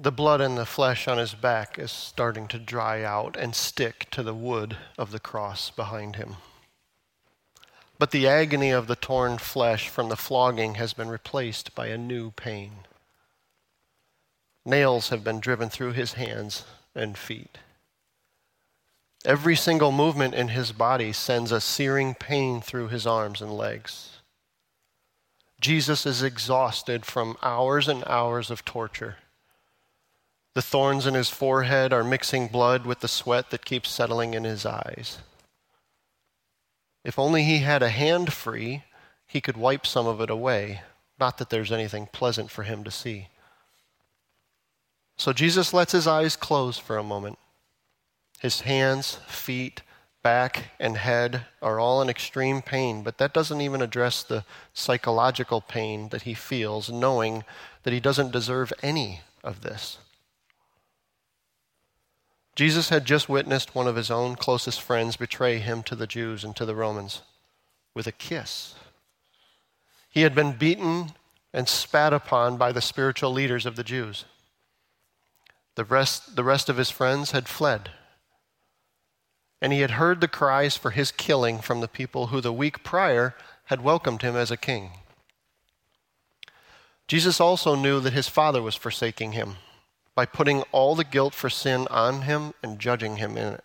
[0.00, 4.06] The blood and the flesh on his back is starting to dry out and stick
[4.12, 6.36] to the wood of the cross behind him.
[7.98, 11.98] But the agony of the torn flesh from the flogging has been replaced by a
[11.98, 12.86] new pain.
[14.64, 16.62] Nails have been driven through his hands
[16.94, 17.58] and feet.
[19.24, 24.20] Every single movement in his body sends a searing pain through his arms and legs.
[25.60, 29.16] Jesus is exhausted from hours and hours of torture.
[30.58, 34.42] The thorns in his forehead are mixing blood with the sweat that keeps settling in
[34.42, 35.18] his eyes.
[37.04, 38.82] If only he had a hand free,
[39.24, 40.82] he could wipe some of it away.
[41.16, 43.28] Not that there's anything pleasant for him to see.
[45.16, 47.38] So Jesus lets his eyes close for a moment.
[48.40, 49.82] His hands, feet,
[50.24, 55.60] back, and head are all in extreme pain, but that doesn't even address the psychological
[55.60, 57.44] pain that he feels, knowing
[57.84, 59.98] that he doesn't deserve any of this.
[62.58, 66.42] Jesus had just witnessed one of his own closest friends betray him to the Jews
[66.42, 67.22] and to the Romans
[67.94, 68.74] with a kiss.
[70.10, 71.12] He had been beaten
[71.54, 74.24] and spat upon by the spiritual leaders of the Jews.
[75.76, 77.90] The rest, the rest of his friends had fled.
[79.62, 82.82] And he had heard the cries for his killing from the people who the week
[82.82, 83.36] prior
[83.66, 84.94] had welcomed him as a king.
[87.06, 89.58] Jesus also knew that his father was forsaking him
[90.18, 93.64] by putting all the guilt for sin on him and judging him in it.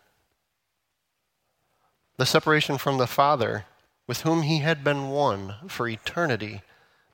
[2.17, 3.65] The separation from the Father,
[4.05, 6.61] with whom he had been one for eternity,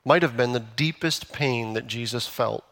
[0.04, 2.66] might have been the deepest pain that Jesus felt.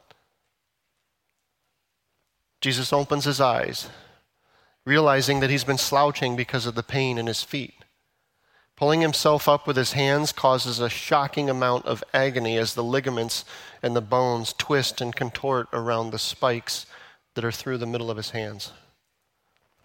[2.60, 3.88] Jesus opens his eyes,
[4.84, 7.77] realizing that he's been slouching because of the pain in his feet.
[8.78, 13.44] Pulling himself up with his hands causes a shocking amount of agony as the ligaments
[13.82, 16.86] and the bones twist and contort around the spikes
[17.34, 18.72] that are through the middle of his hands.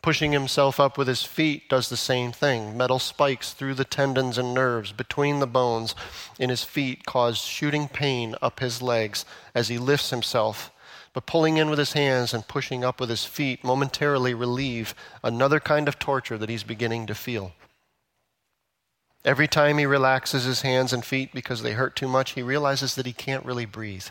[0.03, 2.77] Pushing himself up with his feet does the same thing.
[2.77, 5.95] Metal spikes through the tendons and nerves between the bones
[6.39, 9.25] in his feet cause shooting pain up his legs
[9.55, 10.71] as he lifts himself.
[11.15, 15.61] But pulling in with his hands and pushing up with his feet momentarily relieve another
[15.61, 17.53] kind of torture that he's beginning to feel.
[19.25, 22.97] Every time he relaxes his hands and feet because they hurt too much, he realizes
[22.97, 24.07] that he can't really breathe.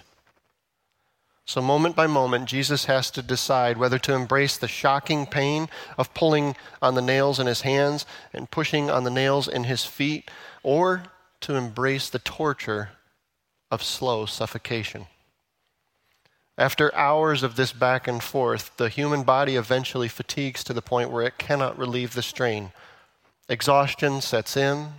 [1.45, 5.67] So, moment by moment, Jesus has to decide whether to embrace the shocking pain
[5.97, 9.83] of pulling on the nails in his hands and pushing on the nails in his
[9.83, 10.31] feet,
[10.63, 11.03] or
[11.41, 12.91] to embrace the torture
[13.69, 15.07] of slow suffocation.
[16.57, 21.09] After hours of this back and forth, the human body eventually fatigues to the point
[21.09, 22.71] where it cannot relieve the strain
[23.51, 24.93] Exhaustion sets in,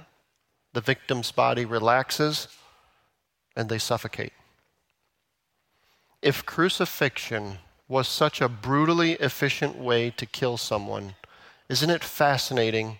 [0.74, 2.48] the victim's body relaxes,
[3.56, 4.34] and they suffocate.
[6.20, 11.14] If crucifixion was such a brutally efficient way to kill someone,
[11.70, 12.98] isn't it fascinating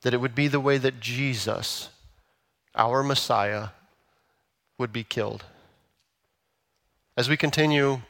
[0.00, 1.90] that it would be the way that Jesus,
[2.74, 3.68] our Messiah,
[4.78, 5.44] would be killed?
[7.18, 8.00] As we continue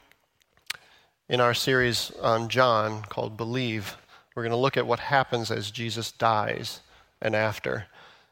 [1.27, 3.97] in our series on John called Believe,
[4.37, 6.81] we're going to look at what happens as Jesus dies
[7.19, 7.87] and after.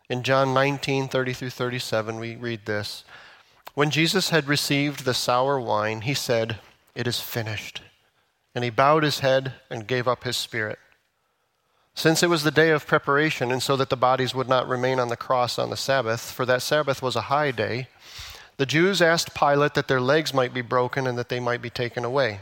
[0.07, 3.03] In John 19, 30 through 37, we read this.
[3.73, 6.59] When Jesus had received the sour wine, he said,
[6.93, 7.81] It is finished.
[8.53, 10.77] And he bowed his head and gave up his spirit.
[11.95, 14.99] Since it was the day of preparation, and so that the bodies would not remain
[14.99, 17.87] on the cross on the Sabbath, for that Sabbath was a high day,
[18.57, 21.71] the Jews asked Pilate that their legs might be broken and that they might be
[21.71, 22.41] taken away.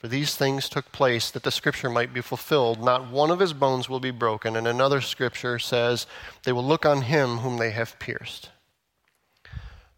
[0.00, 2.82] For these things took place that the scripture might be fulfilled.
[2.82, 4.56] Not one of his bones will be broken.
[4.56, 6.06] And another scripture says,
[6.44, 8.48] They will look on him whom they have pierced.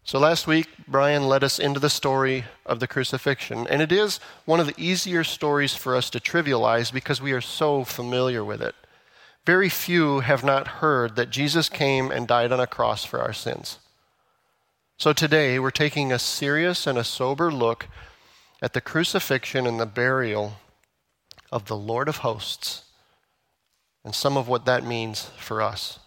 [0.03, 3.65] So last week, Brian led us into the story of the crucifixion.
[3.67, 7.39] And it is one of the easier stories for us to trivialize because we are
[7.39, 8.75] so familiar with it.
[9.45, 13.31] Very few have not heard that Jesus came and died on a cross for our
[13.31, 13.79] sins.
[14.97, 17.87] So today, we're taking a serious and a sober look
[18.63, 20.53] at the crucifixion and the burial
[21.51, 22.85] of the Lord of hosts
[24.05, 25.99] and some of what that means for us.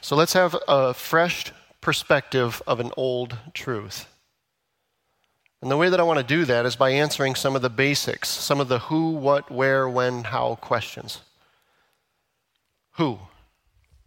[0.00, 4.06] So let's have a fresh perspective of an old truth.
[5.60, 7.70] And the way that I want to do that is by answering some of the
[7.70, 11.22] basics, some of the who, what, where, when, how questions.
[12.92, 13.18] Who?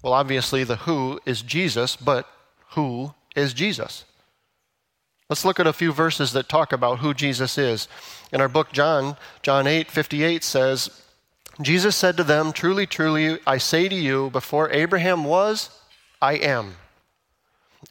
[0.02, 2.30] Well, obviously, the who is Jesus, but
[2.70, 4.06] who is Jesus?
[5.30, 7.88] Let's look at a few verses that talk about who Jesus is.
[8.32, 10.90] In our book, John, John 8 58 says,
[11.62, 15.70] Jesus said to them, Truly, truly, I say to you, before Abraham was,
[16.22, 16.76] I am.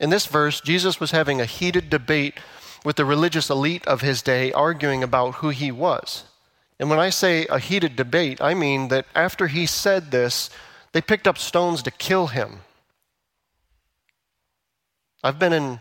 [0.01, 2.39] In this verse, Jesus was having a heated debate
[2.85, 6.25] with the religious elite of his day, arguing about who he was.
[6.79, 10.51] And when I say a heated debate, I mean that after he said this,
[10.93, 12.61] they picked up stones to kill him.
[15.25, 15.81] I've been in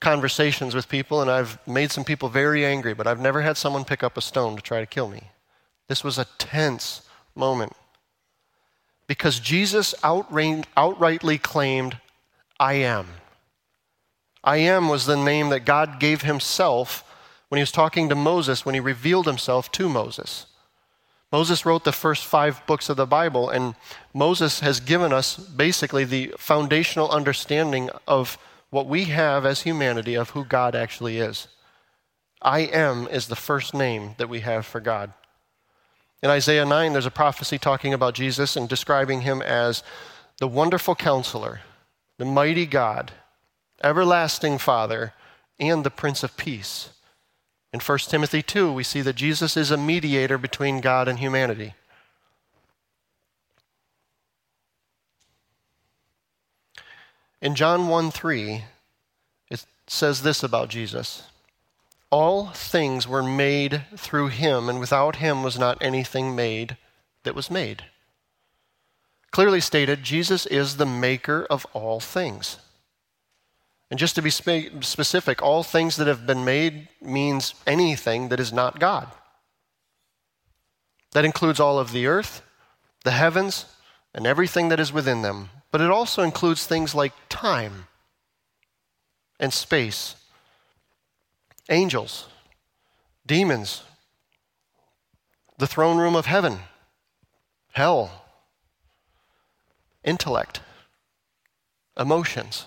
[0.00, 3.84] conversations with people and I've made some people very angry, but I've never had someone
[3.84, 5.24] pick up a stone to try to kill me.
[5.88, 7.02] This was a tense
[7.34, 7.72] moment
[9.06, 11.98] because Jesus outrightly claimed,
[12.60, 13.06] I am.
[14.44, 17.04] I am was the name that God gave himself
[17.48, 20.46] when he was talking to Moses, when he revealed himself to Moses.
[21.32, 23.74] Moses wrote the first five books of the Bible, and
[24.14, 28.38] Moses has given us basically the foundational understanding of
[28.70, 31.48] what we have as humanity of who God actually is.
[32.40, 35.12] I am is the first name that we have for God.
[36.22, 39.82] In Isaiah 9, there's a prophecy talking about Jesus and describing him as
[40.38, 41.60] the wonderful counselor,
[42.18, 43.12] the mighty God,
[43.82, 45.14] everlasting Father,
[45.58, 46.90] and the Prince of Peace.
[47.72, 51.74] In 1 Timothy 2, we see that Jesus is a mediator between God and humanity.
[57.40, 58.64] In John 1 3,
[59.50, 61.22] it says this about Jesus
[62.10, 66.76] All things were made through him, and without him was not anything made
[67.22, 67.84] that was made.
[69.30, 72.58] Clearly stated, Jesus is the maker of all things.
[73.90, 78.40] And just to be spe- specific, all things that have been made means anything that
[78.40, 79.08] is not God.
[81.12, 82.42] That includes all of the earth,
[83.04, 83.66] the heavens,
[84.14, 85.50] and everything that is within them.
[85.70, 87.86] But it also includes things like time
[89.38, 90.16] and space,
[91.68, 92.28] angels,
[93.26, 93.82] demons,
[95.58, 96.60] the throne room of heaven,
[97.72, 98.24] hell,
[100.04, 100.60] intellect,
[101.98, 102.64] emotions.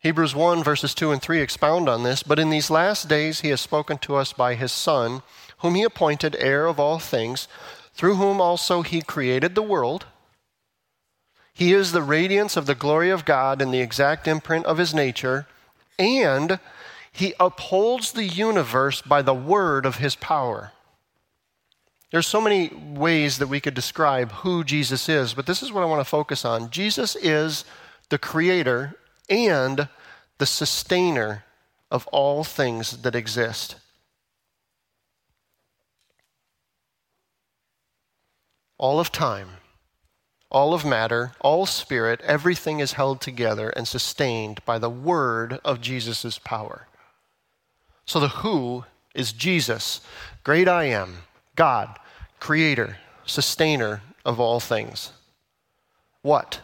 [0.00, 2.24] Hebrews 1, verses 2 and 3 expound on this.
[2.24, 5.22] But in these last days he has spoken to us by his Son,
[5.58, 7.46] whom he appointed heir of all things,
[7.94, 10.06] through whom also he created the world.
[11.52, 14.94] He is the radiance of the glory of God and the exact imprint of his
[14.94, 15.46] nature,
[15.98, 16.58] and
[17.12, 20.72] he upholds the universe by the word of his power.
[22.10, 25.82] There's so many ways that we could describe who Jesus is, but this is what
[25.82, 26.70] I want to focus on.
[26.70, 27.64] Jesus is
[28.08, 28.96] the creator
[29.28, 29.88] and
[30.38, 31.44] the sustainer
[31.90, 33.76] of all things that exist.
[38.82, 39.58] All of time,
[40.50, 45.80] all of matter, all spirit, everything is held together and sustained by the word of
[45.80, 46.88] Jesus' power.
[48.06, 48.84] So the who
[49.14, 50.00] is Jesus,
[50.42, 51.18] great I am,
[51.54, 51.96] God,
[52.40, 55.12] creator, sustainer of all things.
[56.22, 56.58] What?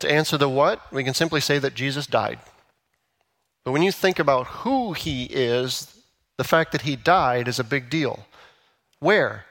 [0.00, 2.40] To answer the what, we can simply say that Jesus died.
[3.64, 5.96] But when you think about who he is,
[6.36, 8.26] the fact that he died is a big deal.
[8.98, 9.46] Where?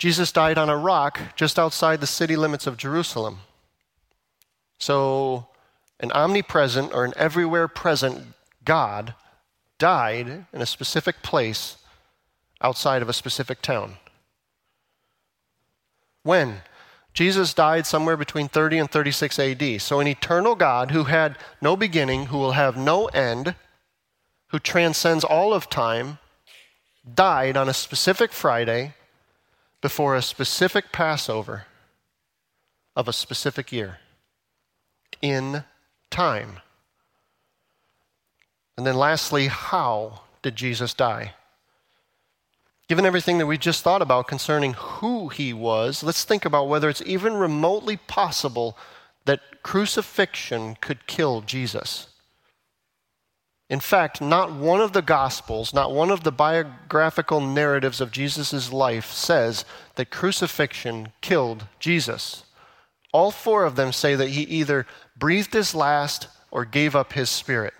[0.00, 3.40] Jesus died on a rock just outside the city limits of Jerusalem.
[4.78, 5.48] So,
[6.00, 8.28] an omnipresent or an everywhere present
[8.64, 9.12] God
[9.78, 11.76] died in a specific place
[12.62, 13.98] outside of a specific town.
[16.22, 16.62] When?
[17.12, 19.82] Jesus died somewhere between 30 and 36 AD.
[19.82, 23.54] So, an eternal God who had no beginning, who will have no end,
[24.46, 26.20] who transcends all of time,
[27.14, 28.94] died on a specific Friday
[29.80, 31.66] before a specific Passover
[32.96, 33.98] of a specific year
[35.22, 35.64] in
[36.10, 36.60] time.
[38.76, 41.34] And then, lastly, how did Jesus die?
[42.88, 46.88] Given everything that we just thought about concerning who he was, let's think about whether
[46.88, 48.76] it's even remotely possible
[49.26, 52.08] that crucifixion could kill Jesus.
[53.70, 58.72] In fact, not one of the Gospels, not one of the biographical narratives of Jesus'
[58.72, 62.42] life says that crucifixion killed Jesus.
[63.12, 67.30] All four of them say that he either breathed his last or gave up his
[67.30, 67.74] spirit.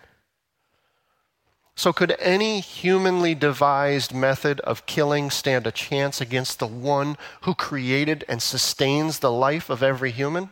[1.75, 7.55] So, could any humanly devised method of killing stand a chance against the one who
[7.55, 10.51] created and sustains the life of every human?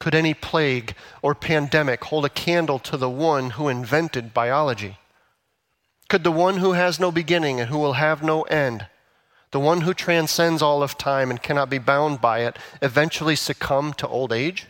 [0.00, 4.96] Could any plague or pandemic hold a candle to the one who invented biology?
[6.08, 8.86] Could the one who has no beginning and who will have no end,
[9.50, 13.92] the one who transcends all of time and cannot be bound by it, eventually succumb
[13.94, 14.66] to old age?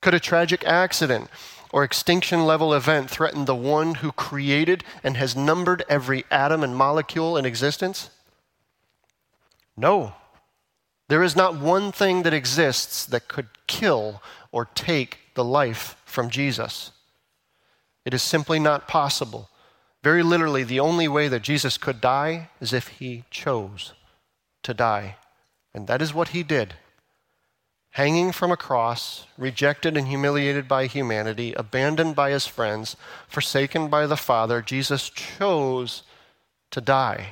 [0.00, 1.28] Could a tragic accident
[1.72, 6.76] or extinction level event threaten the one who created and has numbered every atom and
[6.76, 8.10] molecule in existence?
[9.76, 10.14] No.
[11.08, 16.30] There is not one thing that exists that could kill or take the life from
[16.30, 16.90] Jesus.
[18.04, 19.48] It is simply not possible.
[20.02, 23.92] Very literally, the only way that Jesus could die is if he chose
[24.62, 25.16] to die.
[25.74, 26.74] And that is what he did.
[27.90, 32.94] Hanging from a cross, rejected and humiliated by humanity, abandoned by his friends,
[33.26, 36.02] forsaken by the Father, Jesus chose
[36.70, 37.30] to die,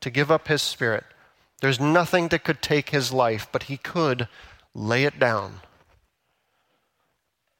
[0.00, 1.04] to give up his spirit.
[1.60, 4.28] There's nothing that could take his life, but he could
[4.74, 5.60] lay it down.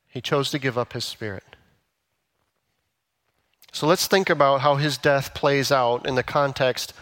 [0.09, 1.57] He chose to give up his spirit.
[3.73, 6.95] So let's think about how his death plays out in the context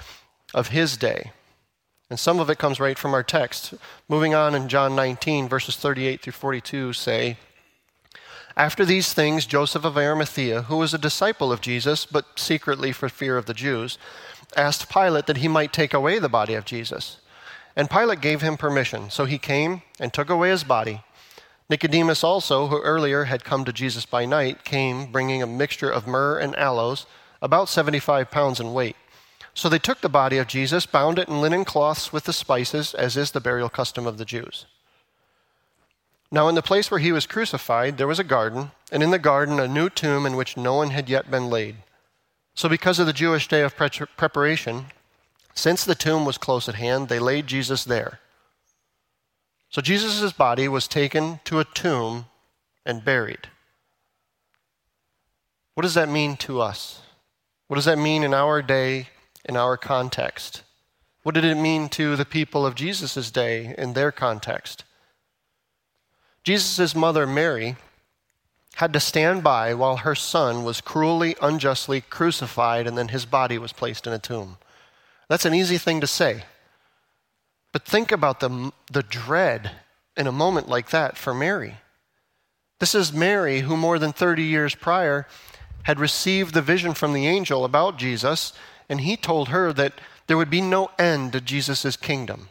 [0.53, 1.33] of his day.
[2.11, 3.75] And some of it comes right from our text.
[4.09, 7.39] Moving on in John 19, verses 38 through 42 say,
[8.57, 13.09] After these things, Joseph of Arimathea, who was a disciple of Jesus, but secretly for
[13.09, 13.99] fear of the Jews,
[14.56, 17.18] asked Pilate that he might take away the body of Jesus.
[17.76, 19.11] And Pilate gave him permission.
[19.11, 21.02] So he came and took away his body.
[21.68, 26.06] Nicodemus also, who earlier had come to Jesus by night, came bringing a mixture of
[26.06, 27.06] myrrh and aloes,
[27.40, 28.96] about 75 pounds in weight.
[29.54, 32.92] So they took the body of Jesus, bound it in linen cloths with the spices,
[32.94, 34.66] as is the burial custom of the Jews.
[36.30, 39.18] Now, in the place where he was crucified, there was a garden, and in the
[39.18, 41.76] garden a new tomb in which no one had yet been laid.
[42.54, 44.87] So, because of the Jewish day of preparation,
[45.54, 48.20] since the tomb was close at hand, they laid Jesus there.
[49.70, 52.26] So Jesus' body was taken to a tomb
[52.87, 53.49] and buried.
[55.75, 57.00] What does that mean to us?
[57.66, 59.08] What does that mean in our day,
[59.44, 60.62] in our context?
[61.25, 64.84] What did it mean to the people of Jesus' day in their context?
[66.44, 67.75] Jesus' mother, Mary,
[68.76, 73.59] had to stand by while her son was cruelly, unjustly crucified and then his body
[73.59, 74.59] was placed in a tomb.
[75.28, 76.45] That's an easy thing to say.
[77.73, 79.73] But think about the, the dread
[80.16, 81.76] in a moment like that for Mary.
[82.81, 85.26] This is Mary who, more than 30 years prior,
[85.85, 88.52] had received the vision from the angel about Jesus,
[88.88, 89.95] and he told her that
[90.26, 92.49] there would be no end to Jesus' kingdom.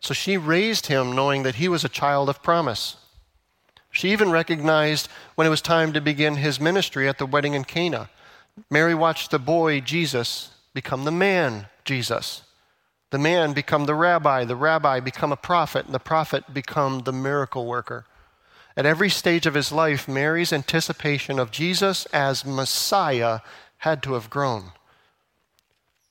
[0.00, 2.96] So she raised him knowing that he was a child of promise.
[3.90, 7.64] She even recognized when it was time to begin his ministry at the wedding in
[7.64, 8.10] Cana.
[8.70, 12.42] Mary watched the boy, Jesus, become the man, Jesus.
[13.10, 17.12] The man become the rabbi, the rabbi become a prophet, and the prophet become the
[17.12, 18.04] miracle worker.
[18.76, 23.40] At every stage of his life, Mary's anticipation of Jesus as Messiah
[23.78, 24.72] had to have grown.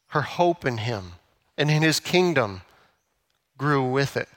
[0.07, 1.13] Her hope in him
[1.57, 2.61] and in his kingdom
[3.57, 4.29] grew with it.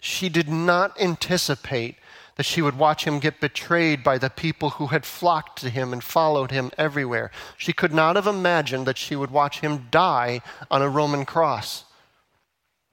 [0.00, 1.96] She did not anticipate
[2.36, 5.92] that she would watch him get betrayed by the people who had flocked to him
[5.92, 7.30] and followed him everywhere.
[7.56, 11.84] She could not have imagined that she would watch him die on a Roman cross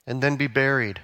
[0.08, 1.02] and then be buried.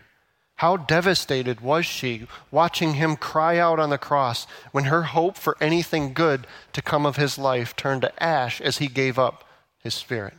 [0.55, 5.55] How devastated was she watching him cry out on the cross when her hope for
[5.61, 9.45] anything good to come of his life turned to ash as he gave up
[9.81, 10.33] his spirit?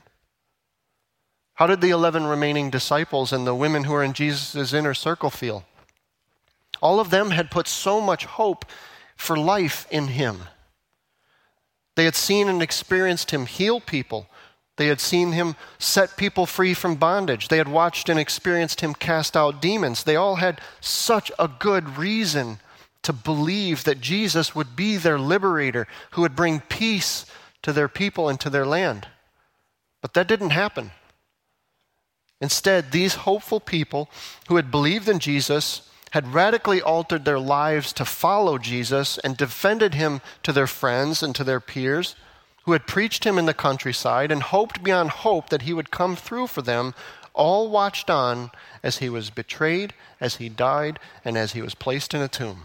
[1.61, 5.29] How did the 11 remaining disciples and the women who were in Jesus' inner circle
[5.29, 5.67] feel?
[6.81, 8.64] All of them had put so much hope
[9.14, 10.45] for life in him.
[11.97, 14.26] They had seen and experienced him heal people.
[14.79, 17.49] They had seen him set people free from bondage.
[17.49, 20.05] They had watched and experienced him cast out demons.
[20.05, 22.61] They all had such a good reason
[23.02, 27.26] to believe that Jesus would be their liberator who would bring peace
[27.61, 29.09] to their people and to their land.
[30.00, 30.93] But that didn't happen.
[32.41, 34.09] Instead, these hopeful people
[34.49, 35.83] who had believed in Jesus
[36.13, 41.35] had radically altered their lives to follow Jesus and defended him to their friends and
[41.35, 42.17] to their peers,
[42.65, 46.17] who had preached him in the countryside and hoped beyond hope that he would come
[46.17, 46.95] through for them,
[47.33, 48.51] all watched on
[48.83, 52.65] as he was betrayed, as he died, and as he was placed in a tomb.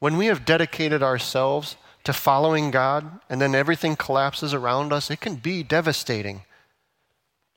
[0.00, 5.20] When we have dedicated ourselves to following God and then everything collapses around us, it
[5.20, 6.42] can be devastating.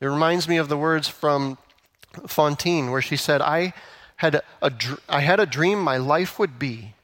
[0.00, 1.58] It reminds me of the words from
[2.26, 3.72] Fantine, where she said, I
[4.16, 4.72] had a,
[5.08, 6.94] I had a dream my life would be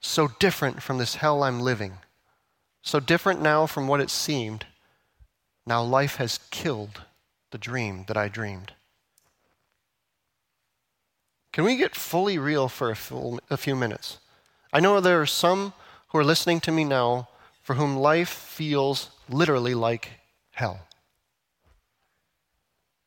[0.00, 1.98] so different from this hell I'm living,
[2.82, 4.66] so different now from what it seemed.
[5.66, 7.02] Now life has killed
[7.50, 8.72] the dream that I dreamed.
[11.52, 14.18] Can we get fully real for a few minutes?
[14.72, 15.72] I know there are some
[16.10, 17.28] who are listening to me now
[17.62, 20.10] for whom life feels literally like
[20.52, 20.80] hell.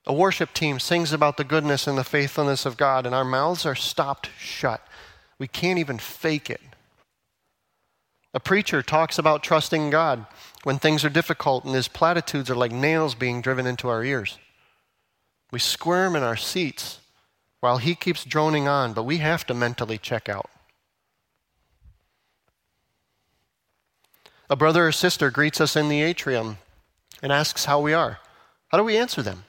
[0.05, 3.65] A worship team sings about the goodness and the faithfulness of God, and our mouths
[3.65, 4.85] are stopped shut.
[5.39, 6.61] We can't even fake it.
[8.33, 10.25] A preacher talks about trusting God
[10.63, 14.37] when things are difficult, and his platitudes are like nails being driven into our ears.
[15.51, 16.99] We squirm in our seats
[17.61, 20.49] while he keeps droning on, but we have to mentally check out.
[24.53, 26.59] A brother or sister greets us in the atrium
[27.23, 28.19] and asks how we are.
[28.67, 29.45] How do we answer them?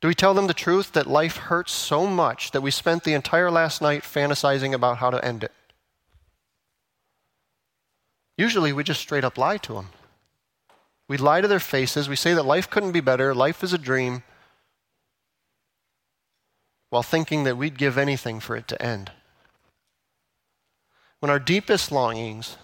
[0.00, 3.12] Do we tell them the truth that life hurts so much that we spent the
[3.12, 5.52] entire last night fantasizing about how to end it?
[8.36, 9.90] Usually we just straight up lie to them.
[11.06, 12.08] We lie to their faces.
[12.08, 14.24] We say that life couldn't be better, life is a dream,
[16.90, 19.12] while thinking that we'd give anything for it to end.
[21.20, 22.56] When our deepest longings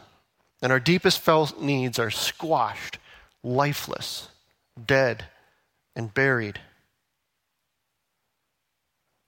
[0.63, 2.99] and our deepest felt needs are squashed,
[3.43, 4.29] lifeless,
[4.87, 5.25] dead,
[5.95, 6.61] and buried.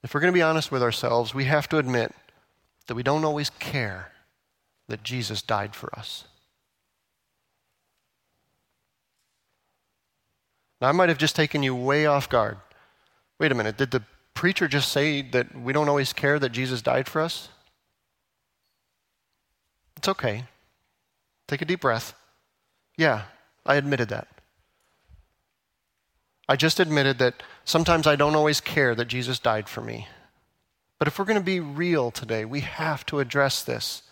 [0.03, 2.13] If we're going to be honest with ourselves, we have to admit
[2.87, 4.11] that we don't always care
[4.87, 6.25] that Jesus died for us.
[10.81, 12.57] Now, I might have just taken you way off guard.
[13.39, 16.81] Wait a minute, did the preacher just say that we don't always care that Jesus
[16.81, 17.49] died for us?
[19.95, 20.45] It's okay.
[21.51, 22.13] Take a deep breath.
[22.95, 23.23] Yeah,
[23.65, 24.29] I admitted that.
[26.47, 30.07] I just admitted that sometimes I don't always care that Jesus died for me.
[30.97, 34.03] But if we're going to be real today, we have to address this.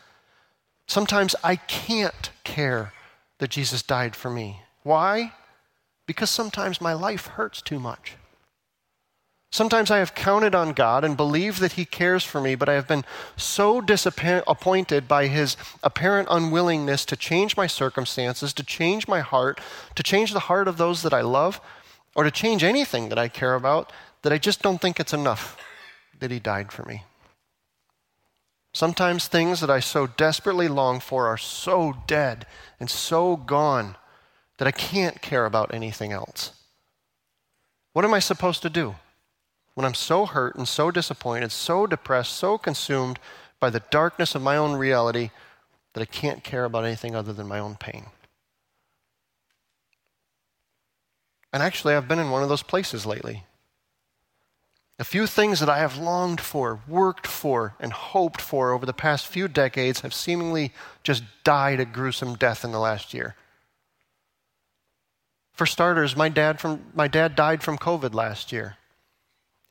[0.86, 2.92] Sometimes I can't care
[3.38, 4.60] that Jesus died for me.
[4.84, 5.32] Why?
[6.08, 8.18] Because sometimes my life hurts too much.
[9.52, 12.74] Sometimes I have counted on God and believed that He cares for me, but I
[12.74, 13.04] have been
[13.36, 19.60] so disappointed by His apparent unwillingness to change my circumstances, to change my heart,
[19.96, 21.60] to change the heart of those that I love,
[22.16, 25.58] or to change anything that I care about, that I just don't think it's enough
[26.20, 27.04] that He died for me.
[28.72, 32.46] Sometimes things that I so desperately long for are so dead
[32.80, 33.96] and so gone
[34.60, 36.52] that I can't care about anything else.
[37.94, 38.96] What am I supposed to do?
[39.80, 43.18] When I'm so hurt and so disappointed, so depressed, so consumed
[43.62, 45.30] by the darkness of my own reality
[45.94, 48.08] that I can't care about anything other than my own pain.
[51.54, 53.46] And actually, I've been in one of those places lately.
[55.00, 58.92] A few things that I have longed for, worked for, and hoped for over the
[58.92, 63.38] past few decades have seemingly just died a gruesome death in the last year.
[65.54, 68.76] For starters, my dad, from, my dad died from COVID last year.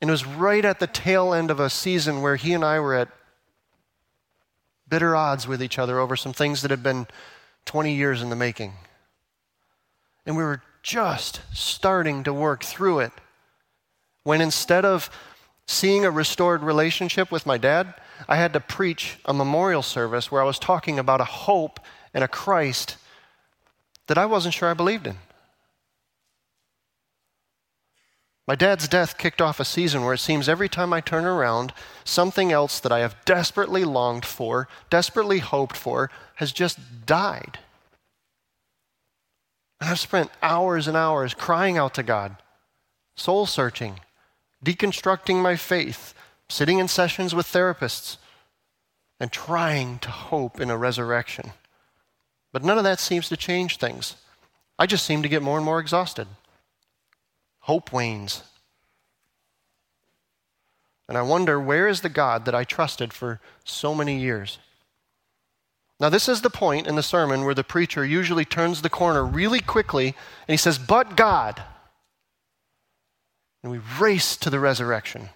[0.01, 2.79] And it was right at the tail end of a season where he and I
[2.79, 3.09] were at
[4.87, 7.07] bitter odds with each other over some things that had been
[7.65, 8.73] 20 years in the making.
[10.25, 13.11] And we were just starting to work through it
[14.23, 15.09] when instead of
[15.67, 17.93] seeing a restored relationship with my dad,
[18.27, 21.79] I had to preach a memorial service where I was talking about a hope
[22.13, 22.97] and a Christ
[24.07, 25.17] that I wasn't sure I believed in.
[28.49, 31.71] My dad's death kicked off a season where it seems every time I turn around,
[32.03, 37.59] something else that I have desperately longed for, desperately hoped for, has just died.
[39.79, 42.37] And I've spent hours and hours crying out to God,
[43.15, 43.99] soul searching,
[44.65, 46.15] deconstructing my faith,
[46.49, 48.17] sitting in sessions with therapists,
[49.19, 51.51] and trying to hope in a resurrection.
[52.51, 54.15] But none of that seems to change things.
[54.79, 56.27] I just seem to get more and more exhausted
[57.69, 58.41] hope wanes.
[61.07, 64.57] And I wonder, where is the God that I trusted for so many years?
[65.99, 69.23] Now, this is the point in the sermon where the preacher usually turns the corner
[69.23, 71.61] really quickly and he says, But God.
[73.61, 75.29] And we race to the resurrection.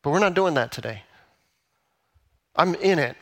[0.00, 1.02] But we're not doing that today.
[2.54, 3.16] I'm in it.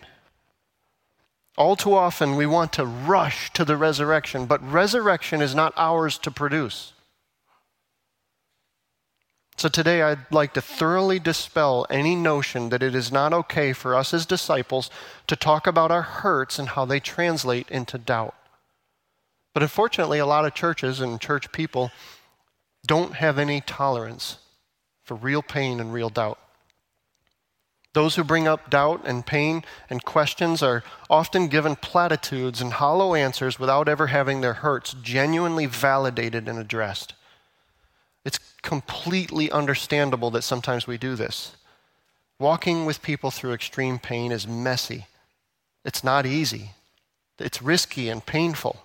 [1.57, 6.19] All too often, we want to rush to the resurrection, but resurrection is not ours
[6.19, 6.93] to produce.
[9.57, 13.95] So today I'd like to thoroughly dispel any notion that it is not okay for
[13.95, 14.91] us as disciples
[15.27, 18.35] to talk about our hurts and how they translate into doubt.
[19.55, 21.91] But unfortunately, a lot of churches and church people
[22.87, 24.39] don't have any tolerance
[25.05, 26.39] for real pain and real doubt.
[27.93, 33.15] Those who bring up doubt and pain and questions are often given platitudes and hollow
[33.15, 37.15] answers without ever having their hurts genuinely validated and addressed.
[38.25, 41.57] It's completely understandable that sometimes we do this.
[42.39, 45.07] Walking with people through extreme pain is messy,
[45.85, 46.71] it's not easy,
[47.39, 48.85] It's risky and painful.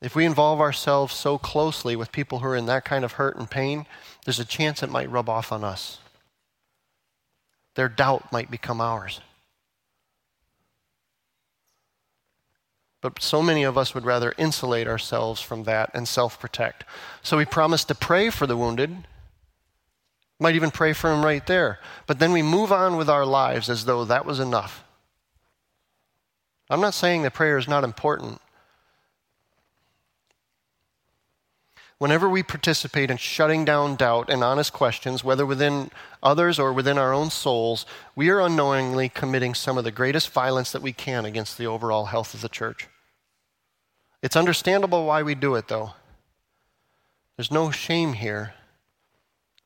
[0.00, 3.36] If we involve ourselves so closely with people who are in that kind of hurt
[3.36, 3.86] and pain,
[4.24, 5.98] there's a chance it might rub off on us.
[7.76, 9.20] Their doubt might become ours.
[13.00, 16.84] But so many of us would rather insulate ourselves from that and self protect.
[17.22, 19.06] So we promise to pray for the wounded,
[20.38, 21.78] might even pray for them right there.
[22.06, 24.84] But then we move on with our lives as though that was enough.
[26.68, 28.40] I'm not saying that prayer is not important.
[31.98, 35.90] Whenever we participate in shutting down doubt and honest questions, whether within
[36.22, 40.72] others or within our own souls, we are unknowingly committing some of the greatest violence
[40.72, 42.88] that we can against the overall health of the church.
[44.22, 45.92] It's understandable why we do it, though.
[47.36, 48.54] There's no shame here,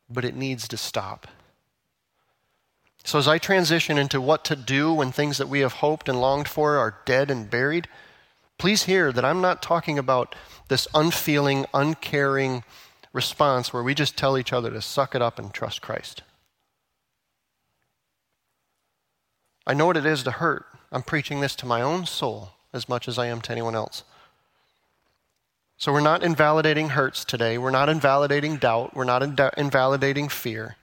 [0.08, 1.26] but it needs to stop.
[3.02, 6.20] So, as I transition into what to do when things that we have hoped and
[6.20, 7.88] longed for are dead and buried,
[8.60, 10.34] please hear that I'm not talking about
[10.68, 12.62] this unfeeling, uncaring
[13.10, 16.22] response where we just tell each other to suck it up and trust Christ.
[19.66, 20.66] I know what it is to hurt.
[20.92, 24.04] I'm preaching this to my own soul as much as I am to anyone else.
[25.78, 27.56] So we're not invalidating hurts today.
[27.56, 28.94] We're not invalidating doubt.
[28.94, 29.22] We're not
[29.56, 30.76] invalidating fear.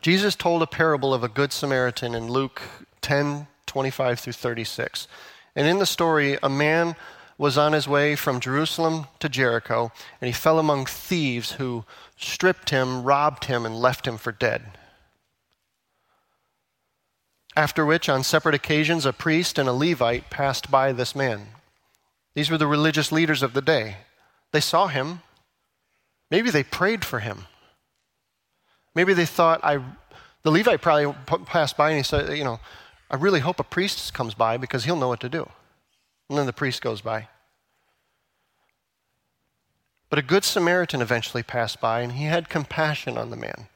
[0.00, 2.62] Jesus told a parable of a good Samaritan in Luke
[3.00, 5.08] 10 25 through 36.
[5.54, 6.96] And in the story, a man
[7.38, 11.84] was on his way from Jerusalem to Jericho, and he fell among thieves who
[12.16, 14.78] stripped him, robbed him, and left him for dead.
[17.54, 21.48] After which, on separate occasions, a priest and a Levite passed by this man.
[22.34, 23.96] These were the religious leaders of the day.
[24.52, 25.20] They saw him.
[26.30, 27.46] Maybe they prayed for him.
[28.94, 29.82] Maybe they thought, I,
[30.42, 32.60] the Levite probably passed by and he said, You know,
[33.12, 35.48] I really hope a priest comes by because he'll know what to do.
[36.30, 37.28] And then the priest goes by.
[40.08, 43.68] But a good Samaritan eventually passed by, and he had compassion on the man.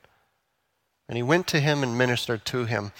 [1.06, 2.92] And he went to him and ministered to him.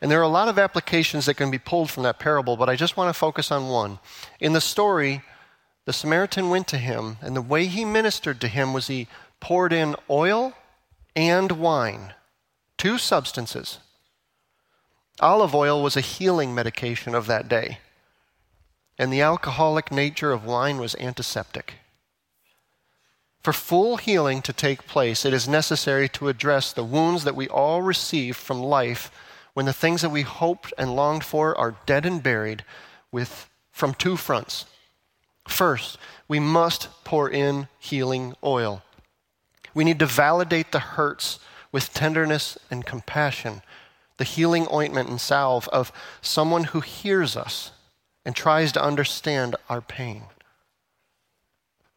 [0.00, 2.68] And there are a lot of applications that can be pulled from that parable, but
[2.68, 3.98] I just want to focus on one.
[4.38, 5.22] In the story,
[5.86, 9.08] the Samaritan went to him, and the way he ministered to him was he
[9.40, 10.54] poured in oil
[11.16, 12.14] and wine,
[12.78, 13.78] two substances.
[15.20, 17.78] Olive oil was a healing medication of that day
[19.00, 21.76] and the alcoholic nature of wine was antiseptic.
[23.42, 27.48] For full healing to take place, it is necessary to address the wounds that we
[27.48, 29.10] all receive from life
[29.54, 32.62] when the things that we hoped and longed for are dead and buried
[33.10, 34.66] with, from two fronts.
[35.48, 35.96] First,
[36.28, 38.82] we must pour in healing oil.
[39.72, 41.38] We need to validate the hurts
[41.72, 43.62] with tenderness and compassion,
[44.20, 47.70] the healing ointment and salve of someone who hears us
[48.22, 50.24] and tries to understand our pain.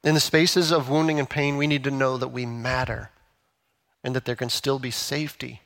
[0.05, 3.09] In the spaces of wounding and pain, we need to know that we matter
[4.05, 5.59] and that there can still be safety.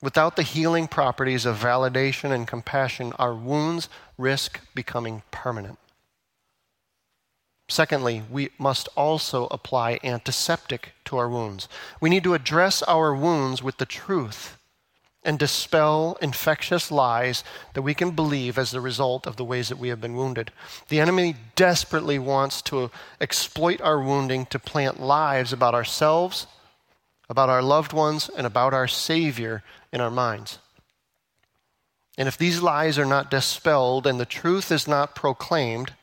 [0.00, 5.78] Without the healing properties of validation and compassion, our wounds risk becoming permanent.
[7.68, 11.68] Secondly, we must also apply antiseptic to our wounds.
[12.00, 14.56] We need to address our wounds with the truth
[15.24, 19.78] and dispel infectious lies that we can believe as the result of the ways that
[19.78, 20.50] we have been wounded.
[20.88, 26.46] The enemy desperately wants to exploit our wounding to plant lies about ourselves,
[27.28, 30.58] about our loved ones, and about our Savior in our minds.
[32.18, 35.94] And if these lies are not dispelled and the truth is not proclaimed,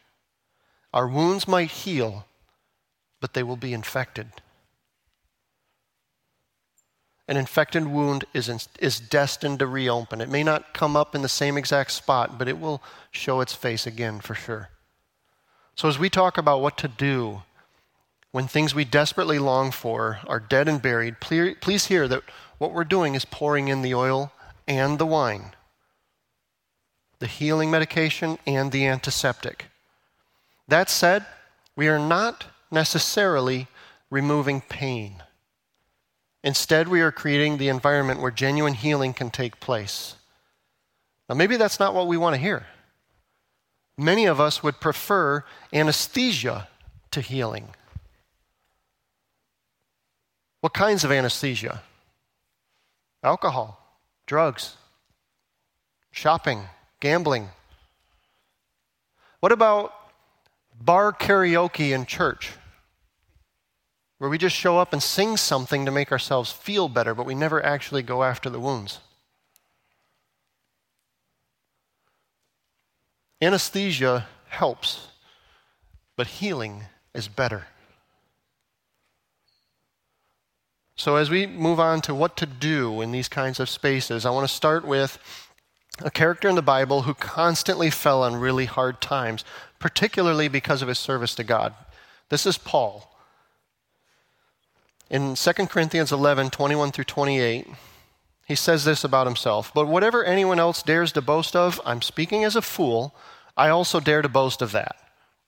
[0.94, 2.26] our wounds might heal,
[3.20, 4.28] but they will be infected.
[7.30, 10.20] An infected wound is, in, is destined to reopen.
[10.20, 13.54] It may not come up in the same exact spot, but it will show its
[13.54, 14.70] face again for sure.
[15.76, 17.44] So, as we talk about what to do
[18.32, 22.24] when things we desperately long for are dead and buried, please hear that
[22.58, 24.32] what we're doing is pouring in the oil
[24.68, 25.52] and the wine,
[27.20, 29.68] the healing medication and the antiseptic.
[30.68, 31.28] That said,
[31.76, 33.68] we are not necessarily
[34.10, 35.22] removing pain.
[36.44, 40.16] Instead, we are creating the environment where genuine healing can take place.
[41.28, 42.66] Now, maybe that's not what we want to hear.
[43.98, 46.70] Many of us would prefer anesthesia
[47.12, 47.70] to healing.
[50.62, 51.82] What kinds of anesthesia?
[53.22, 53.78] Alcohol,
[54.26, 54.78] drugs,
[56.12, 56.64] shopping,
[57.02, 57.50] gambling.
[59.42, 59.94] What about
[60.82, 62.52] bar karaoke in church?
[64.20, 67.34] where we just show up and sing something to make ourselves feel better, but we
[67.34, 69.00] never actually go after the wounds.
[73.42, 75.08] Anesthesia helps,
[76.18, 77.68] but healing is better.
[80.98, 84.32] So, as we move on to what to do in these kinds of spaces, I
[84.32, 85.18] want to start with
[86.02, 89.46] a character in the Bible who constantly fell on really hard times,
[89.80, 91.74] particularly because of his service to God.
[92.28, 93.09] This is Paul.
[95.10, 97.68] In 2 Corinthians 11 21 through 28,
[98.46, 102.44] he says this about himself But whatever anyone else dares to boast of, I'm speaking
[102.44, 103.16] as a fool,
[103.58, 104.96] I also dare to boast of that.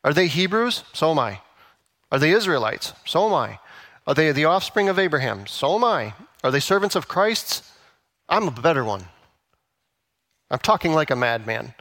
[0.03, 0.83] Are they Hebrews?
[0.93, 1.41] So am I.
[2.11, 2.93] Are they Israelites?
[3.05, 3.59] So am I.
[4.07, 5.45] Are they the offspring of Abraham?
[5.45, 6.13] So am I.
[6.43, 7.71] Are they servants of Christ's?
[8.27, 9.05] I'm a better one.
[10.49, 11.73] I'm talking like a madman.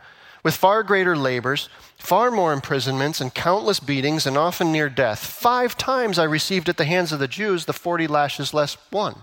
[0.45, 1.69] With far greater labors,
[2.01, 5.21] far more imprisonments, and countless beatings, and often near death.
[5.21, 9.23] Five times I received at the hands of the Jews the 40 lashes less one.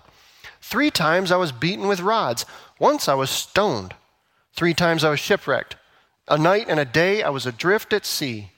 [0.61, 2.45] Three times I was beaten with rods.
[2.79, 3.95] Once I was stoned.
[4.53, 5.75] Three times I was shipwrecked.
[6.27, 8.51] A night and a day I was adrift at sea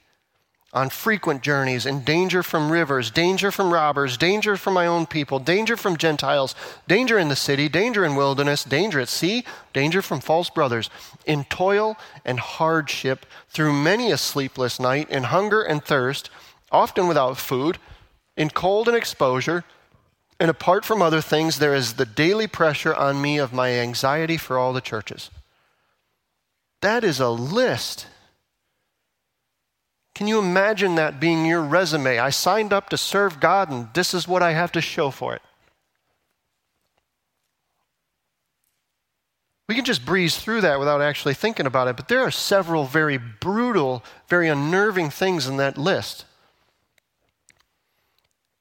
[0.71, 5.39] on frequent journeys, in danger from rivers, danger from robbers, danger from my own people,
[5.39, 6.53] danger from Gentiles,
[6.87, 10.91] danger in the city, danger in wilderness, danger at sea, danger from false brothers,
[11.25, 16.29] in toil and hardship, through many a sleepless night, in hunger and thirst,
[16.71, 17.79] often without food,
[18.37, 19.63] in cold and exposure.
[20.39, 24.37] And apart from other things, there is the daily pressure on me of my anxiety
[24.37, 25.31] for all the churches.
[26.81, 28.05] That is a list
[30.19, 32.19] can you imagine that being your resume?
[32.19, 35.33] I signed up to serve God, and this is what I have to show for
[35.33, 35.41] it.
[39.69, 42.83] We can just breeze through that without actually thinking about it, but there are several
[42.83, 46.25] very brutal, very unnerving things in that list.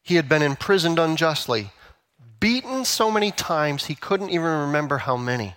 [0.05, 1.73] He had been imprisoned unjustly,
[2.39, 5.57] beaten so many times he couldn't even remember how many.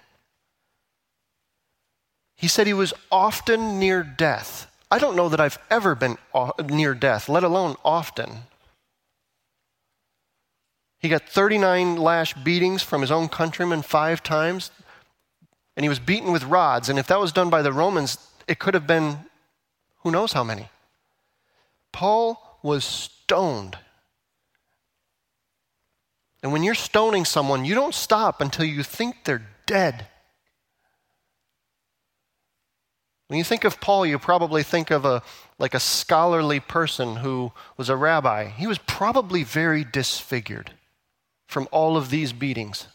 [2.36, 4.71] He said he was often near death.
[4.92, 6.18] I don't know that I've ever been
[6.68, 8.44] near death, let alone often.
[11.00, 14.70] He got 39 lash beatings from his own countrymen five times,
[15.76, 16.90] and he was beaten with rods.
[16.90, 19.20] And if that was done by the Romans, it could have been
[20.04, 20.68] who knows how many.
[21.92, 23.78] Paul was stoned.
[26.44, 30.08] And when you're stoning someone, you don't stop until you think they're dead.
[33.32, 35.24] When you think of Paul, you probably think of a
[35.58, 38.50] like a scholarly person who was a rabbi.
[38.50, 40.74] He was probably very disfigured
[41.48, 42.88] from all of these beatings.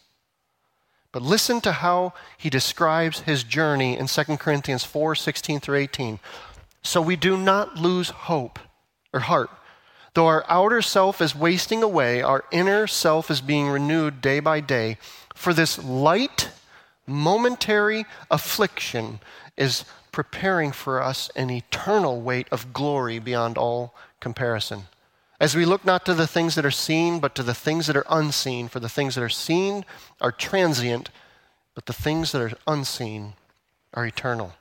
[1.11, 6.19] But listen to how he describes his journey in 2 Corinthians 4 16 through 18.
[6.83, 8.59] So we do not lose hope
[9.11, 9.49] or heart.
[10.13, 14.59] Though our outer self is wasting away, our inner self is being renewed day by
[14.59, 14.99] day.
[15.33, 16.51] For this light,
[17.07, 19.19] momentary affliction
[19.57, 19.83] is
[20.17, 24.87] preparing for us an eternal weight of glory beyond all comparison.
[25.39, 27.95] As we look not to the things that are seen, but to the things that
[27.95, 29.85] are unseen, for the things that are seen
[30.19, 31.11] are transient,
[31.75, 33.33] but the things that are unseen
[33.93, 34.53] are eternal.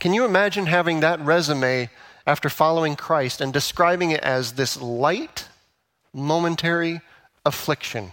[0.00, 1.88] Can you imagine having that resume
[2.26, 5.46] after following Christ and describing it as this light,
[6.12, 7.00] momentary
[7.46, 8.10] affliction?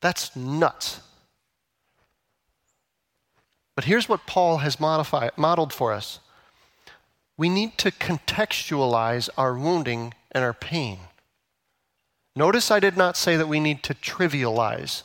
[0.00, 1.00] That's nuts.
[3.74, 6.20] But here's what Paul has modified, modeled for us
[7.36, 10.98] we need to contextualize our wounding and our pain.
[12.36, 15.02] Notice I did not say that we need to trivialize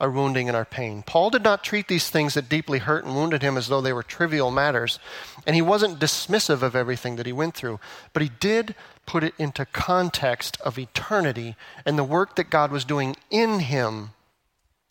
[0.00, 1.02] our wounding and our pain.
[1.02, 3.92] Paul did not treat these things that deeply hurt and wounded him as though they
[3.92, 4.98] were trivial matters,
[5.46, 7.78] and he wasn't dismissive of everything that he went through,
[8.12, 8.74] but he did
[9.06, 14.10] put it into context of eternity and the work that God was doing in him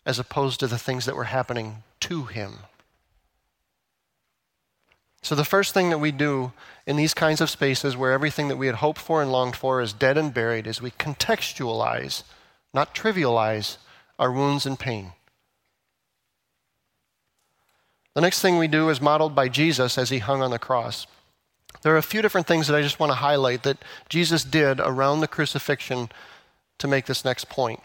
[0.06, 2.60] as opposed to the things that were happening to him.
[5.24, 6.52] So, the first thing that we do
[6.88, 9.80] in these kinds of spaces where everything that we had hoped for and longed for
[9.80, 12.24] is dead and buried is we contextualize,
[12.74, 13.78] not trivialize,
[14.18, 15.14] our wounds and pain.
[18.14, 21.08] The next thing we do is modeled by Jesus as he hung on the cross.
[21.82, 23.78] There are a few different things that I just want to highlight that
[24.10, 26.10] Jesus did around the crucifixion
[26.80, 27.82] to make this next point.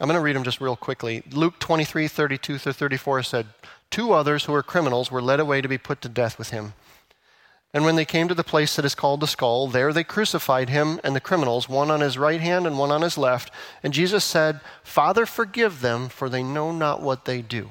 [0.00, 1.22] I'm going to read them just real quickly.
[1.32, 3.46] Luke 23, 32 through 34 said,
[3.90, 6.74] Two others who were criminals were led away to be put to death with him.
[7.74, 10.70] And when they came to the place that is called the skull, there they crucified
[10.70, 13.52] him and the criminals, one on his right hand and one on his left.
[13.82, 17.70] And Jesus said, Father, forgive them, for they know not what they do.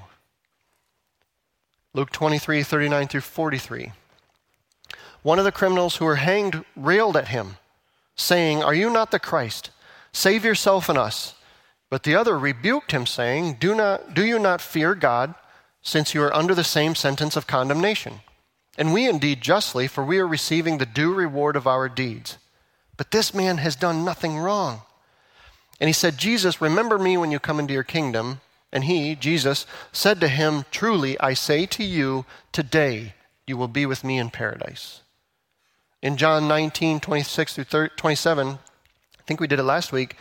[1.93, 3.91] Luke 23, 39 through 43.
[5.23, 7.57] One of the criminals who were hanged railed at him,
[8.15, 9.71] saying, Are you not the Christ?
[10.11, 11.33] Save yourself and us.
[11.89, 15.35] But the other rebuked him, saying, Do, not, do you not fear God,
[15.81, 18.21] since you are under the same sentence of condemnation?
[18.77, 22.37] And we indeed justly, for we are receiving the due reward of our deeds.
[22.97, 24.81] But this man has done nothing wrong.
[25.79, 28.41] And he said, Jesus, remember me when you come into your kingdom.
[28.71, 33.13] And he, Jesus, said to him, Truly, I say to you, today
[33.45, 35.01] you will be with me in paradise.
[36.01, 38.57] In John 19, 26 through 27, I
[39.25, 40.15] think we did it last week,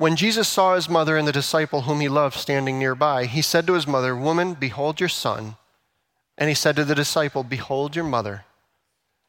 [0.00, 3.66] when Jesus saw his mother and the disciple whom he loved standing nearby, he said
[3.66, 5.56] to his mother, Woman, behold your son.
[6.38, 8.46] And he said to the disciple, Behold your mother.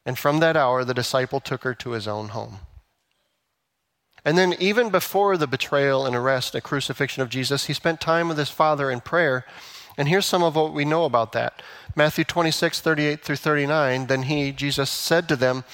[0.06, 2.60] And from that hour, the disciple took her to his own home.
[4.24, 8.28] And then, even before the betrayal and arrest and crucifixion of Jesus, he spent time
[8.28, 9.44] with his Father in prayer.
[9.98, 11.60] And here's some of what we know about that
[11.94, 14.06] Matthew 26, 38 through 39.
[14.06, 15.64] Then he, Jesus, said to them,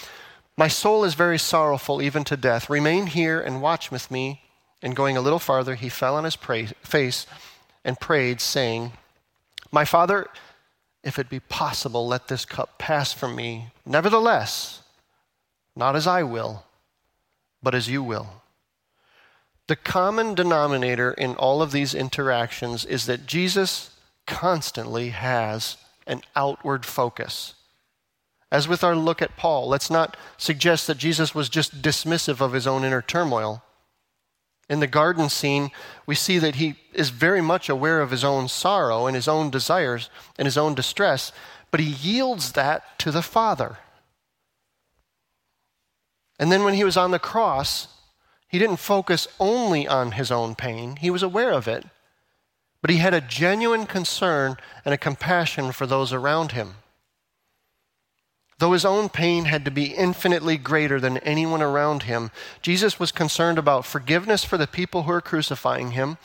[0.57, 2.69] My soul is very sorrowful, even to death.
[2.69, 4.43] Remain here and watch with me.
[4.83, 7.27] And going a little farther, he fell on his pray- face
[7.85, 8.93] and prayed, saying,
[9.73, 10.29] My Father,
[11.03, 13.69] if it be possible, let this cup pass from me.
[13.87, 14.83] Nevertheless,
[15.75, 16.65] not as I will,
[17.63, 18.43] but as you will.
[19.69, 23.91] The common denominator in all of these interactions is that Jesus
[24.27, 27.55] constantly has an outward focus.
[28.51, 32.55] As with our look at Paul, let's not suggest that Jesus was just dismissive of
[32.55, 33.63] his own inner turmoil.
[34.69, 35.71] In the garden scene,
[36.07, 39.51] we see that he is very much aware of his own sorrow and his own
[39.51, 41.33] desires and his own distress,
[41.71, 43.79] but he yields that to the Father.
[46.39, 47.89] And then when he was on the cross,
[48.49, 51.85] he didn't focus only on his own pain, he was aware of it,
[52.81, 56.77] but he had a genuine concern and a compassion for those around him.
[58.59, 63.13] Though his own pain had to be infinitely greater than anyone around him, Jesus was
[63.13, 66.19] concerned about forgiveness for the people who are crucifying him,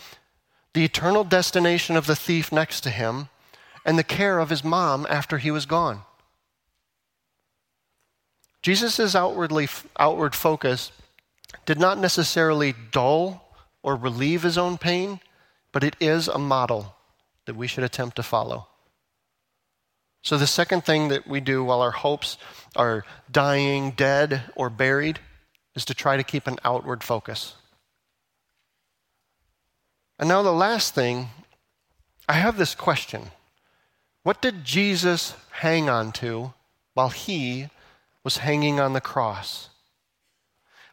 [0.74, 3.30] the eternal destination of the thief next to him,
[3.86, 6.02] and the care of his mom after he was gone.
[8.64, 9.68] Jesus' outwardly,
[10.00, 10.92] outward focus
[11.66, 15.20] did not necessarily dull or relieve his own pain,
[15.72, 16.96] but it is a model
[17.46, 18.70] that we should attempt to follow.
[20.24, 22.38] So, the second thing that we do while our hopes
[22.78, 25.20] are dying, dead, or buried
[25.76, 27.56] is to try to keep an outward focus.
[30.18, 31.28] And now, the last thing,
[32.30, 33.32] I have this question
[34.24, 36.54] What did Jesus hang on to
[36.94, 37.68] while he
[38.24, 39.70] was hanging on the cross?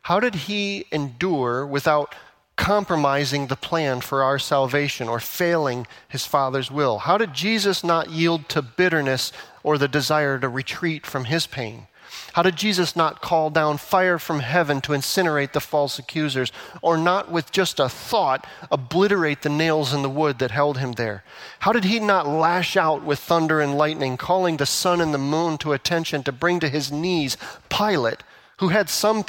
[0.03, 2.16] How did he endure without
[2.61, 6.99] compromising the plan for our salvation or failing his Father's will?
[6.99, 11.87] How did Jesus not yield to bitterness or the desire to retreat from his pain?
[12.35, 16.99] How did Jesus not call down fire from heaven to incinerate the false accusers, or
[16.99, 21.25] not with just a thought obliterate the nails in the wood that held him there?
[21.61, 25.18] How did he not lash out with thunder and lightning, calling the sun and the
[25.18, 27.38] moon to attention to bring to his knees
[27.70, 28.23] Pilate,
[28.59, 29.25] who had some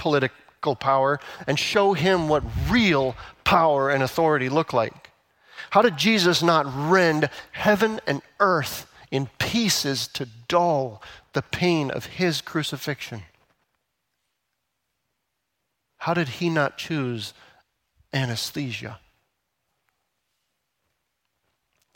[0.62, 5.10] power and show him what real power and authority look like?
[5.72, 11.02] How did Jesus not rend heaven and earth in pieces to dull
[11.34, 13.24] the pain of his crucifixion?
[15.98, 17.34] How did he not choose
[18.14, 19.00] anesthesia?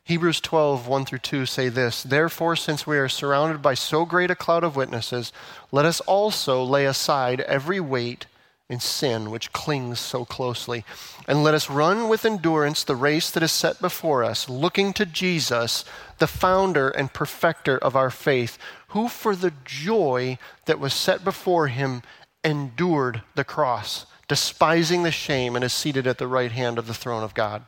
[0.04, 4.30] Hebrews 12, 1 through 2 say this Therefore, since we are surrounded by so great
[4.30, 5.34] a cloud of witnesses,
[5.72, 8.28] let us also lay aside every weight
[8.70, 10.84] in sin which clings so closely.
[11.28, 15.06] And let us run with endurance the race that is set before us, looking to
[15.06, 15.86] Jesus,
[16.18, 18.58] the founder and perfecter of our faith,
[18.90, 22.02] who for the joy that was set before him
[22.44, 26.94] endured the cross, despising the shame, and is seated at the right hand of the
[26.94, 27.64] throne of God.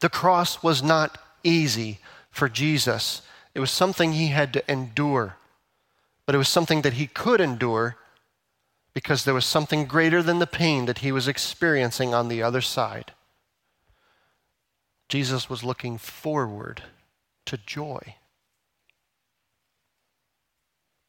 [0.00, 1.98] The cross was not easy
[2.30, 3.20] for Jesus.
[3.54, 5.36] It was something he had to endure,
[6.24, 7.96] but it was something that he could endure
[8.92, 12.60] because there was something greater than the pain that he was experiencing on the other
[12.60, 13.12] side.
[15.08, 16.82] Jesus was looking forward
[17.46, 18.16] to joy.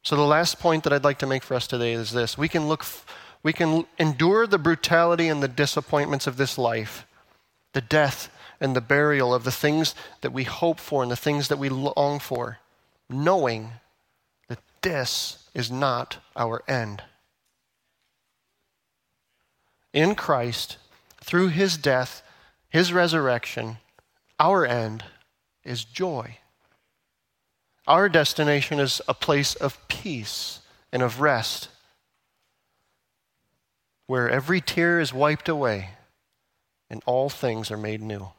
[0.03, 2.47] So, the last point that I'd like to make for us today is this we
[2.47, 2.85] can, look,
[3.43, 7.05] we can endure the brutality and the disappointments of this life,
[7.73, 11.47] the death and the burial of the things that we hope for and the things
[11.47, 12.59] that we long for,
[13.09, 13.71] knowing
[14.47, 17.03] that this is not our end
[19.93, 20.77] in Christ,
[21.23, 22.23] through his death,
[22.69, 23.77] his resurrection,
[24.39, 25.03] our end
[25.63, 26.37] is joy.
[27.87, 30.59] Our destination is a place of peace
[30.91, 31.69] and of rest,
[34.07, 35.89] where every tear is wiped away
[36.89, 38.29] and all things are made new.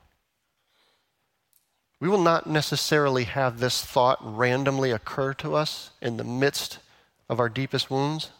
[2.00, 6.78] We will not necessarily have this thought randomly occur to us in the midst
[7.28, 8.30] of our deepest wounds,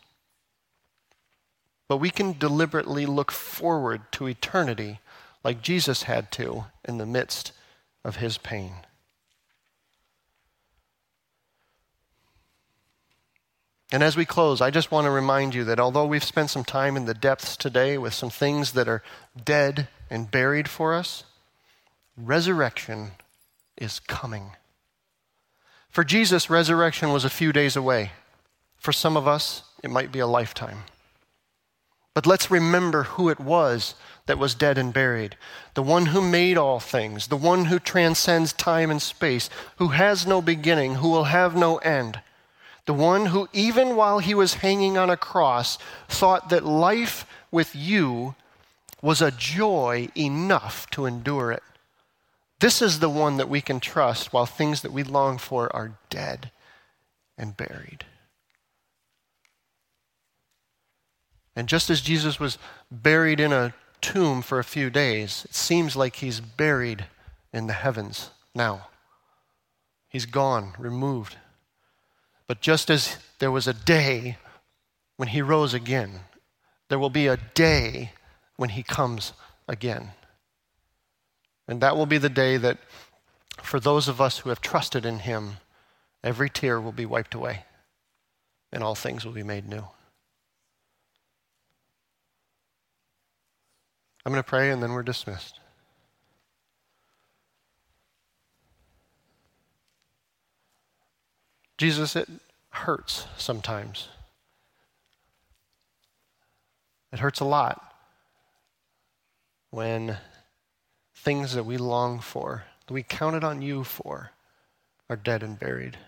[1.93, 4.99] but we can deliberately look forward to eternity
[5.45, 7.53] like Jesus had to in the midst
[8.03, 8.73] of his pain.
[13.93, 16.65] And as we close, I just want to remind you that although we've spent some
[16.65, 19.03] time in the depths today with some things that are
[19.45, 21.25] dead and buried for us,
[22.17, 23.11] resurrection
[23.77, 24.53] is coming.
[25.91, 28.13] For Jesus, resurrection was a few days away.
[28.79, 30.85] For some of us, it might be a lifetime.
[32.15, 33.95] But let's remember who it was
[34.27, 35.37] that was dead and buried
[35.75, 40.27] the one who made all things, the one who transcends time and space, who has
[40.27, 42.21] no beginning, who will have no end,
[42.85, 47.75] the one who, even while he was hanging on a cross, thought that life with
[47.75, 48.35] you
[49.01, 51.63] was a joy enough to endure it.
[52.61, 55.99] This is the one that we can trust while things that we long for are
[56.11, 56.51] dead
[57.39, 58.05] and buried.
[61.55, 62.59] And just as Jesus was
[62.91, 67.07] buried in a tomb for a few days, it seems like he's buried
[67.53, 68.89] in the heavens now.
[70.09, 71.37] He's gone, removed.
[72.47, 74.37] But just as there was a day
[75.17, 76.21] when he rose again,
[76.89, 78.13] there will be a day
[78.57, 79.33] when he comes
[79.69, 80.11] again.
[81.69, 82.79] And that will be the day that,
[83.63, 85.59] for those of us who have trusted in Him,
[86.23, 87.65] every tear will be wiped away
[88.73, 89.85] and all things will be made new.
[94.25, 95.59] I'm going to pray and then we're dismissed.
[101.79, 102.29] Jesus, it
[102.71, 104.09] hurts sometimes.
[107.13, 107.95] It hurts a lot
[109.71, 110.17] when
[111.15, 114.31] things that we long for, that we counted on you for,
[115.11, 115.99] are dead and buried.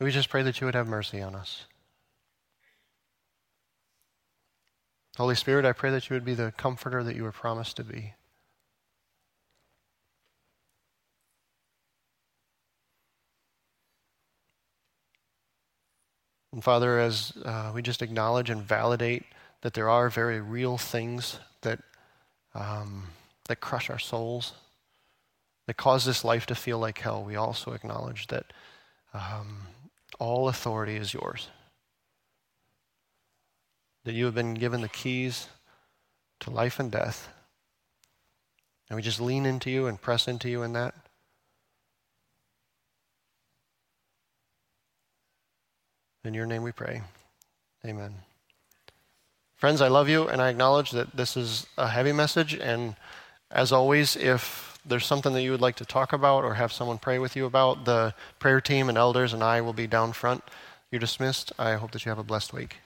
[0.00, 1.64] We just pray that you would have mercy on us.
[5.16, 7.84] Holy Spirit, I pray that you would be the comforter that you were promised to
[7.84, 8.14] be.
[16.52, 19.24] And Father, as uh, we just acknowledge and validate
[19.62, 21.80] that there are very real things that,
[22.54, 23.08] um,
[23.48, 24.52] that crush our souls,
[25.66, 28.52] that cause this life to feel like hell, we also acknowledge that
[29.12, 29.62] um,
[30.18, 31.48] all authority is yours.
[34.04, 35.48] That you have been given the keys
[36.40, 37.28] to life and death.
[38.88, 40.94] And we just lean into you and press into you in that.
[46.24, 47.02] In your name we pray.
[47.84, 48.14] Amen.
[49.56, 52.54] Friends, I love you, and I acknowledge that this is a heavy message.
[52.54, 52.96] And
[53.50, 56.98] as always, if there's something that you would like to talk about or have someone
[56.98, 60.44] pray with you about, the prayer team and elders and I will be down front.
[60.90, 61.52] You're dismissed.
[61.58, 62.76] I hope that you have a blessed week.